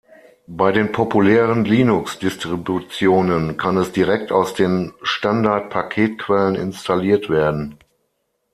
[0.47, 7.77] Bei den populären Linux-Distributionen kann es direkt aus den Standard-Paketquellen installiert werden.